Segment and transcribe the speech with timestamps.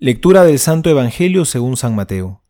[0.00, 2.40] Lectura del Santo Evangelio según San Mateo.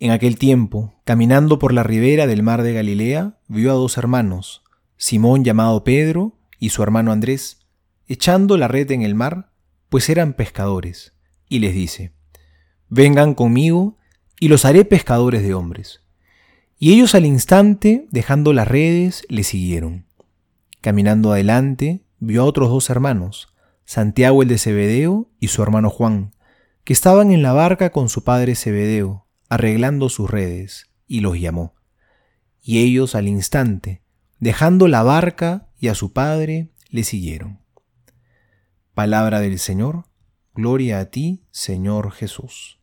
[0.00, 4.62] En aquel tiempo, caminando por la ribera del mar de Galilea, vio a dos hermanos,
[4.98, 7.60] Simón llamado Pedro y su hermano Andrés,
[8.06, 9.50] echando la red en el mar,
[9.88, 11.14] pues eran pescadores,
[11.48, 12.12] y les dice,
[12.90, 13.96] Vengan conmigo
[14.38, 16.02] y los haré pescadores de hombres.
[16.78, 20.04] Y ellos al instante, dejando las redes, le siguieron.
[20.82, 23.54] Caminando adelante, vio a otros dos hermanos,
[23.86, 26.33] Santiago el de Zebedeo y su hermano Juan,
[26.84, 31.74] que estaban en la barca con su padre Zebedeo, arreglando sus redes, y los llamó.
[32.62, 34.02] Y ellos al instante,
[34.38, 37.60] dejando la barca y a su padre, le siguieron.
[38.92, 40.04] Palabra del Señor,
[40.54, 42.78] gloria a ti, Señor Jesús.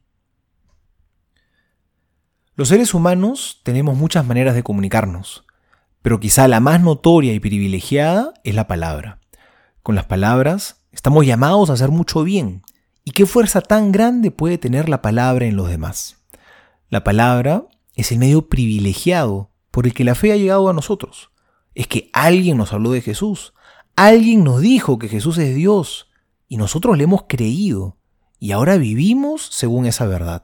[2.55, 5.45] Los seres humanos tenemos muchas maneras de comunicarnos,
[6.01, 9.19] pero quizá la más notoria y privilegiada es la palabra.
[9.83, 12.63] Con las palabras estamos llamados a hacer mucho bien,
[13.03, 16.17] ¿Y qué fuerza tan grande puede tener la palabra en los demás?
[16.89, 17.65] La palabra
[17.95, 21.31] es el medio privilegiado por el que la fe ha llegado a nosotros.
[21.73, 23.53] Es que alguien nos habló de Jesús,
[23.95, 26.09] alguien nos dijo que Jesús es Dios
[26.47, 27.97] y nosotros le hemos creído
[28.39, 30.43] y ahora vivimos según esa verdad.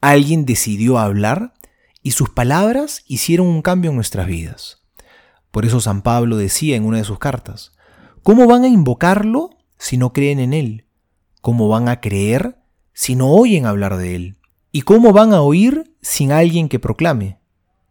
[0.00, 1.54] Alguien decidió hablar
[2.02, 4.82] y sus palabras hicieron un cambio en nuestras vidas.
[5.50, 7.72] Por eso San Pablo decía en una de sus cartas,
[8.22, 10.83] ¿cómo van a invocarlo si no creen en él?
[11.44, 12.56] ¿Cómo van a creer
[12.94, 14.38] si no oyen hablar de Él?
[14.72, 17.38] ¿Y cómo van a oír sin alguien que proclame?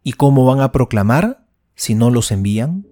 [0.02, 1.46] ¿Y cómo van a proclamar
[1.76, 2.88] si no los envían?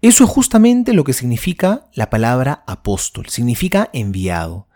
[0.00, 4.68] Eso es justamente lo que significa la palabra apóstol, significa enviado.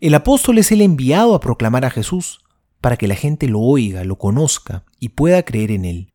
[0.00, 2.40] El apóstol es el enviado a proclamar a Jesús
[2.80, 6.12] para que la gente lo oiga, lo conozca y pueda creer en Él.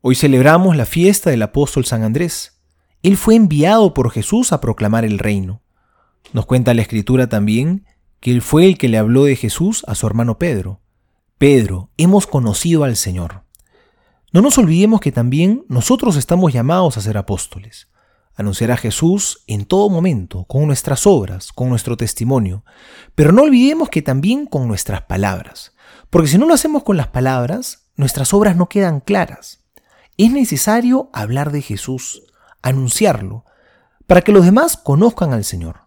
[0.00, 2.60] Hoy celebramos la fiesta del apóstol San Andrés.
[3.04, 5.62] Él fue enviado por Jesús a proclamar el reino.
[6.32, 7.86] Nos cuenta la escritura también
[8.20, 10.80] que él fue el que le habló de Jesús a su hermano Pedro.
[11.38, 13.44] Pedro, hemos conocido al Señor.
[14.32, 17.88] No nos olvidemos que también nosotros estamos llamados a ser apóstoles,
[18.34, 22.64] anunciar a Jesús en todo momento, con nuestras obras, con nuestro testimonio,
[23.14, 25.74] pero no olvidemos que también con nuestras palabras,
[26.10, 29.64] porque si no lo hacemos con las palabras, nuestras obras no quedan claras.
[30.16, 32.22] Es necesario hablar de Jesús,
[32.62, 33.44] anunciarlo,
[34.06, 35.83] para que los demás conozcan al Señor.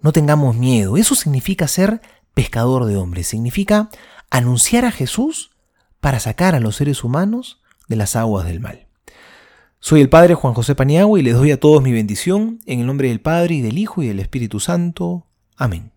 [0.00, 0.96] No tengamos miedo.
[0.96, 2.00] Eso significa ser
[2.34, 3.26] pescador de hombres.
[3.26, 3.90] Significa
[4.30, 5.50] anunciar a Jesús
[6.00, 8.86] para sacar a los seres humanos de las aguas del mal.
[9.80, 12.86] Soy el Padre Juan José Paniagua y les doy a todos mi bendición en el
[12.86, 15.26] nombre del Padre y del Hijo y del Espíritu Santo.
[15.56, 15.92] Amén.